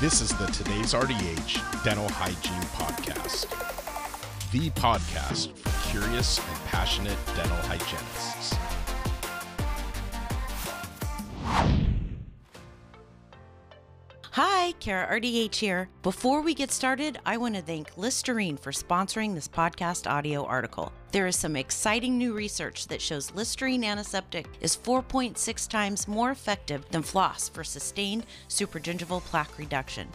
[0.00, 3.50] This is the Today's RDH Dental Hygiene Podcast,
[4.52, 8.54] the podcast for curious and passionate dental hygienists.
[14.30, 15.88] Hi, Kara RDH here.
[16.04, 20.92] Before we get started, I want to thank Listerine for sponsoring this podcast audio article.
[21.10, 26.84] There is some exciting new research that shows Listerine antiseptic is 4.6 times more effective
[26.90, 30.08] than floss for sustained supragingival plaque reduction.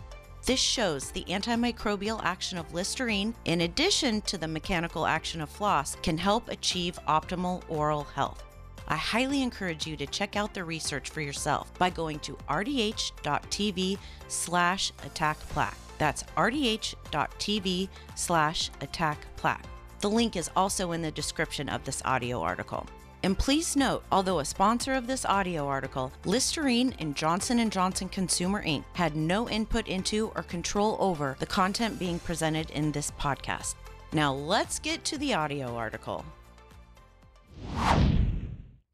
[0.45, 5.95] This shows the antimicrobial action of Listerine, in addition to the mechanical action of floss,
[6.03, 8.43] can help achieve optimal oral health.
[8.87, 13.97] I highly encourage you to check out the research for yourself by going to rdh.tv
[14.27, 15.77] slash attack plaque.
[15.97, 19.65] That's rdh.tv slash attack plaque.
[20.03, 22.85] The link is also in the description of this audio article.
[23.23, 28.09] And please note, although a sponsor of this audio article, Listerine and Johnson & Johnson
[28.09, 28.83] Consumer Inc.
[28.91, 33.75] had no input into or control over the content being presented in this podcast.
[34.11, 36.25] Now let's get to the audio article.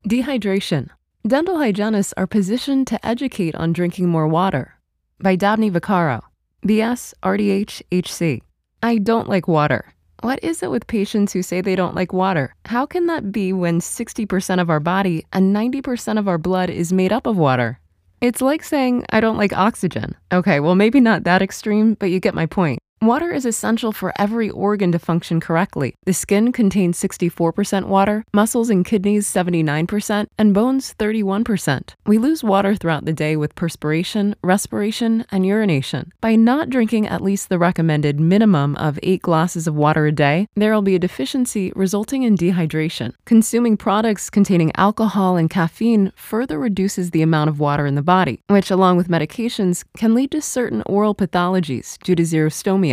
[0.08, 0.90] Dehydration.
[1.28, 4.76] Dental hygienists are positioned to educate on drinking more water.
[5.20, 6.22] By Dabney Vaccaro,
[6.64, 8.44] BS RDH HC.
[8.84, 9.96] I don't like water.
[10.22, 12.54] What is it with patients who say they don't like water?
[12.66, 16.92] How can that be when 60% of our body and 90% of our blood is
[16.92, 17.80] made up of water?
[18.20, 20.18] It's like saying, I don't like oxygen.
[20.34, 22.80] Okay, well, maybe not that extreme, but you get my point.
[23.02, 25.96] Water is essential for every organ to function correctly.
[26.04, 31.96] The skin contains 64% water, muscles and kidneys 79%, and bones 31%.
[32.06, 36.12] We lose water throughout the day with perspiration, respiration, and urination.
[36.20, 40.50] By not drinking at least the recommended minimum of 8 glasses of water a day,
[40.58, 43.14] there will be a deficiency resulting in dehydration.
[43.24, 48.42] Consuming products containing alcohol and caffeine further reduces the amount of water in the body,
[48.48, 52.89] which, along with medications, can lead to certain oral pathologies due to xerostomia.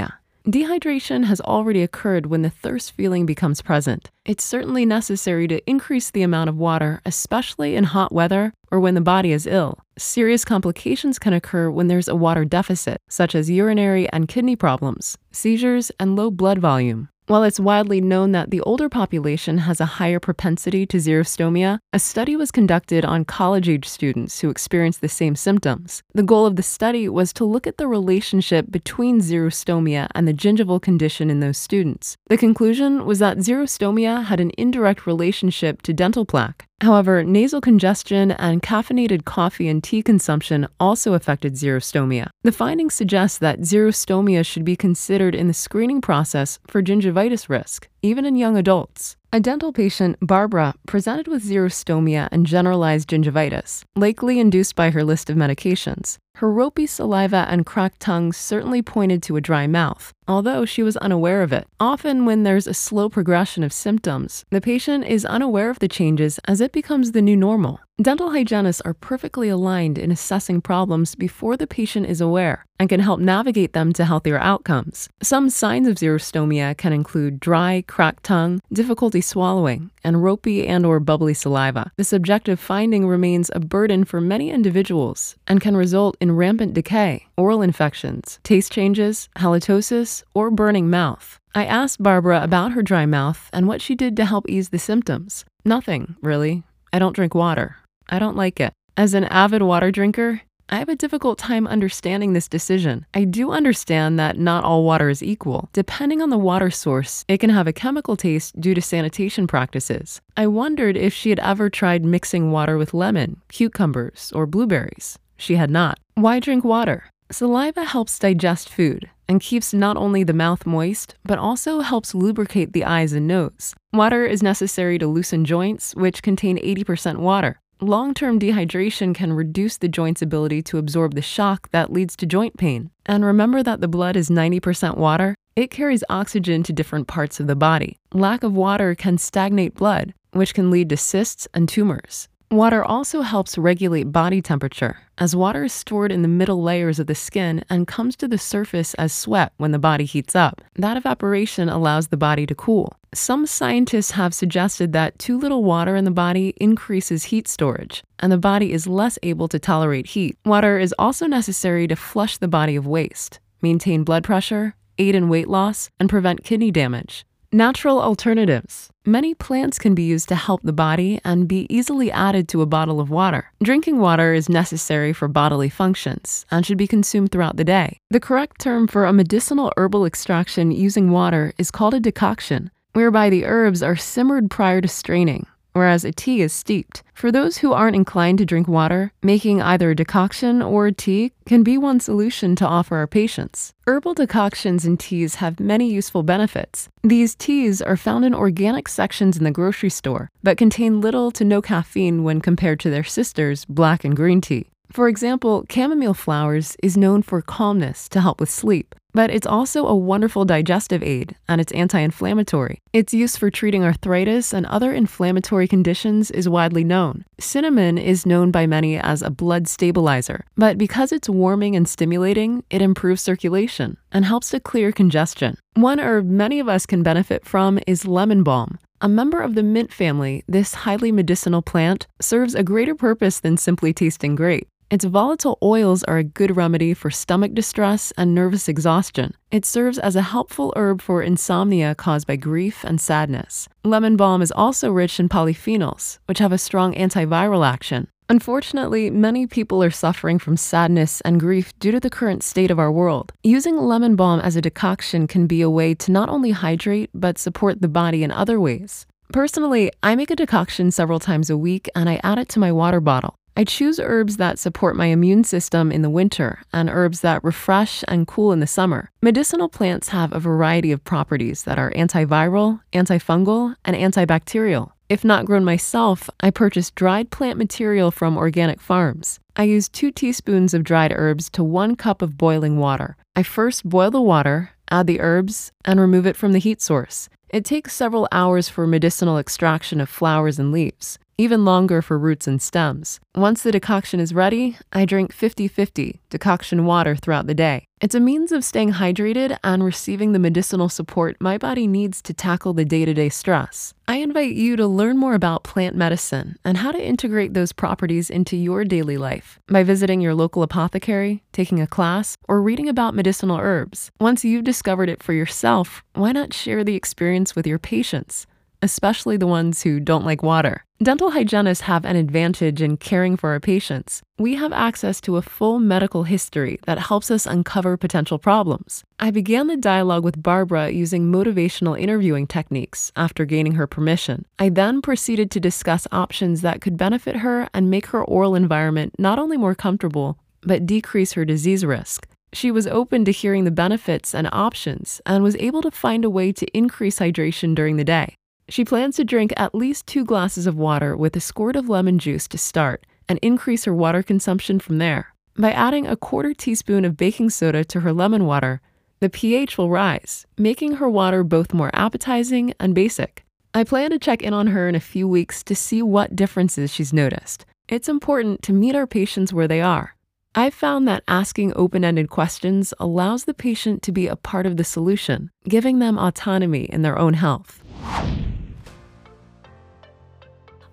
[0.46, 4.12] Dehydration has already occurred when the thirst feeling becomes present.
[4.24, 8.94] It's certainly necessary to increase the amount of water, especially in hot weather or when
[8.94, 9.80] the body is ill.
[9.98, 15.18] Serious complications can occur when there's a water deficit, such as urinary and kidney problems,
[15.32, 17.08] seizures, and low blood volume.
[17.28, 21.98] While it's widely known that the older population has a higher propensity to xerostomia, a
[21.98, 26.04] study was conducted on college age students who experienced the same symptoms.
[26.14, 30.34] The goal of the study was to look at the relationship between xerostomia and the
[30.34, 32.16] gingival condition in those students.
[32.28, 36.65] The conclusion was that xerostomia had an indirect relationship to dental plaque.
[36.82, 42.28] However, nasal congestion and caffeinated coffee and tea consumption also affected xerostomia.
[42.42, 47.88] The findings suggest that xerostomia should be considered in the screening process for gingivitis risk,
[48.02, 49.16] even in young adults.
[49.32, 55.30] A dental patient, Barbara, presented with xerostomia and generalized gingivitis, likely induced by her list
[55.30, 56.18] of medications.
[56.36, 60.98] Her ropey saliva and cracked tongue certainly pointed to a dry mouth, although she was
[60.98, 61.66] unaware of it.
[61.80, 66.38] Often, when there's a slow progression of symptoms, the patient is unaware of the changes
[66.44, 67.80] as it becomes the new normal.
[68.02, 73.00] Dental hygienists are perfectly aligned in assessing problems before the patient is aware and can
[73.00, 75.08] help navigate them to healthier outcomes.
[75.22, 81.00] Some signs of xerostomia can include dry, cracked tongue, difficulty swallowing, and ropey and or
[81.00, 81.90] bubbly saliva.
[81.96, 87.26] The subjective finding remains a burden for many individuals and can result in rampant decay,
[87.36, 91.38] oral infections, taste changes, halitosis, or burning mouth.
[91.54, 94.78] I asked Barbara about her dry mouth and what she did to help ease the
[94.78, 95.44] symptoms.
[95.64, 96.62] Nothing, really.
[96.92, 97.76] I don't drink water.
[98.08, 98.72] I don't like it.
[98.96, 103.06] As an avid water drinker, I have a difficult time understanding this decision.
[103.14, 105.68] I do understand that not all water is equal.
[105.72, 110.20] Depending on the water source, it can have a chemical taste due to sanitation practices.
[110.36, 115.18] I wondered if she had ever tried mixing water with lemon, cucumbers, or blueberries.
[115.36, 116.00] She had not.
[116.14, 117.04] Why drink water?
[117.30, 122.72] Saliva helps digest food and keeps not only the mouth moist, but also helps lubricate
[122.72, 123.74] the eyes and nose.
[123.92, 127.60] Water is necessary to loosen joints, which contain 80% water.
[127.80, 132.24] Long term dehydration can reduce the joint's ability to absorb the shock that leads to
[132.24, 132.90] joint pain.
[133.04, 135.34] And remember that the blood is 90% water?
[135.56, 137.98] It carries oxygen to different parts of the body.
[138.14, 142.28] Lack of water can stagnate blood, which can lead to cysts and tumors.
[142.50, 147.08] Water also helps regulate body temperature, as water is stored in the middle layers of
[147.08, 150.62] the skin and comes to the surface as sweat when the body heats up.
[150.76, 152.92] That evaporation allows the body to cool.
[153.12, 158.30] Some scientists have suggested that too little water in the body increases heat storage, and
[158.30, 160.38] the body is less able to tolerate heat.
[160.44, 165.28] Water is also necessary to flush the body of waste, maintain blood pressure, aid in
[165.28, 167.26] weight loss, and prevent kidney damage.
[167.52, 168.90] Natural alternatives.
[169.04, 172.66] Many plants can be used to help the body and be easily added to a
[172.66, 173.52] bottle of water.
[173.62, 178.00] Drinking water is necessary for bodily functions and should be consumed throughout the day.
[178.10, 183.30] The correct term for a medicinal herbal extraction using water is called a decoction, whereby
[183.30, 187.02] the herbs are simmered prior to straining whereas a tea is steeped.
[187.12, 191.32] For those who aren't inclined to drink water, making either a decoction or a tea
[191.44, 193.74] can be one solution to offer our patients.
[193.86, 196.88] Herbal decoctions and teas have many useful benefits.
[197.04, 201.44] These teas are found in organic sections in the grocery store, but contain little to
[201.44, 204.66] no caffeine when compared to their sisters, black and green tea.
[204.90, 209.86] For example, chamomile flowers is known for calmness to help with sleep, but it's also
[209.86, 212.80] a wonderful digestive aid and it's anti inflammatory.
[212.92, 217.24] Its use for treating arthritis and other inflammatory conditions is widely known.
[217.38, 222.62] Cinnamon is known by many as a blood stabilizer, but because it's warming and stimulating,
[222.70, 225.56] it improves circulation and helps to clear congestion.
[225.74, 228.78] One herb many of us can benefit from is lemon balm.
[229.00, 233.58] A member of the mint family, this highly medicinal plant serves a greater purpose than
[233.58, 234.68] simply tasting great.
[234.88, 239.34] Its volatile oils are a good remedy for stomach distress and nervous exhaustion.
[239.50, 243.68] It serves as a helpful herb for insomnia caused by grief and sadness.
[243.82, 248.06] Lemon balm is also rich in polyphenols, which have a strong antiviral action.
[248.28, 252.78] Unfortunately, many people are suffering from sadness and grief due to the current state of
[252.78, 253.32] our world.
[253.42, 257.38] Using lemon balm as a decoction can be a way to not only hydrate, but
[257.38, 259.04] support the body in other ways.
[259.32, 262.70] Personally, I make a decoction several times a week and I add it to my
[262.70, 263.34] water bottle.
[263.58, 268.04] I choose herbs that support my immune system in the winter and herbs that refresh
[268.06, 269.10] and cool in the summer.
[269.22, 274.90] Medicinal plants have a variety of properties that are antiviral, antifungal, and antibacterial.
[275.08, 279.40] If not grown myself, I purchase dried plant material from organic farms.
[279.56, 283.16] I use two teaspoons of dried herbs to one cup of boiling water.
[283.34, 287.30] I first boil the water, add the herbs, and remove it from the heat source.
[287.48, 292.46] It takes several hours for medicinal extraction of flowers and leaves even longer for roots
[292.46, 293.20] and stems.
[293.34, 297.84] Once the decoction is ready, I drink 50 50 decoction water throughout the day.
[298.00, 302.34] It's a means of staying hydrated and receiving the medicinal support my body needs to
[302.34, 303.94] tackle the day to day stress.
[304.06, 308.28] I invite you to learn more about plant medicine and how to integrate those properties
[308.30, 313.14] into your daily life by visiting your local apothecary, taking a class, or reading about
[313.14, 314.10] medicinal herbs.
[314.20, 318.46] Once you've discovered it for yourself, why not share the experience with your patients?
[318.82, 320.84] Especially the ones who don't like water.
[321.02, 324.22] Dental hygienists have an advantage in caring for our patients.
[324.38, 329.04] We have access to a full medical history that helps us uncover potential problems.
[329.20, 334.46] I began the dialogue with Barbara using motivational interviewing techniques after gaining her permission.
[334.58, 339.16] I then proceeded to discuss options that could benefit her and make her oral environment
[339.18, 342.26] not only more comfortable, but decrease her disease risk.
[342.54, 346.30] She was open to hearing the benefits and options and was able to find a
[346.30, 348.34] way to increase hydration during the day.
[348.68, 352.18] She plans to drink at least two glasses of water with a squirt of lemon
[352.18, 355.34] juice to start and increase her water consumption from there.
[355.56, 358.80] By adding a quarter teaspoon of baking soda to her lemon water,
[359.20, 363.44] the pH will rise, making her water both more appetizing and basic.
[363.72, 366.92] I plan to check in on her in a few weeks to see what differences
[366.92, 367.64] she's noticed.
[367.88, 370.16] It's important to meet our patients where they are.
[370.56, 374.76] I've found that asking open ended questions allows the patient to be a part of
[374.76, 377.82] the solution, giving them autonomy in their own health.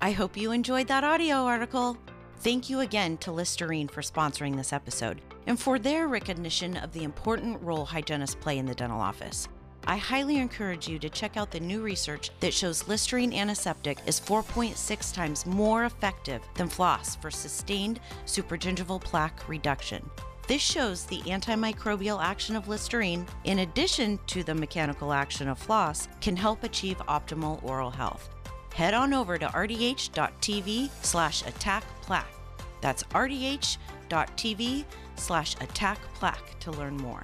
[0.03, 1.97] I hope you enjoyed that audio article.
[2.39, 7.05] Thank you again to Listerine for sponsoring this episode and for their recognition of the
[7.05, 9.47] important role hygienists play in the dental office.
[9.87, 14.19] I highly encourage you to check out the new research that shows Listerine antiseptic is
[14.19, 20.05] 4.6 times more effective than floss for sustained supragingival plaque reduction.
[20.49, 26.09] This shows the antimicrobial action of Listerine, in addition to the mechanical action of floss,
[26.19, 28.32] can help achieve optimal oral health
[28.73, 32.33] head on over to rdh.tv slash attack plaque.
[32.81, 37.23] That's rdh.tv slash attack plaque to learn more.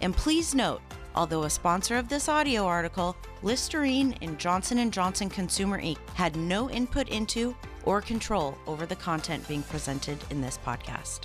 [0.00, 0.82] And please note,
[1.14, 5.98] although a sponsor of this audio article, Listerine and Johnson & Johnson Consumer Inc.
[6.14, 11.20] had no input into or control over the content being presented in this podcast.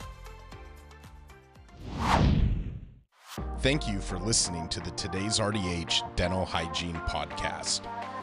[3.60, 7.82] Thank you for listening to the Today's RDH Dental Hygiene Podcast.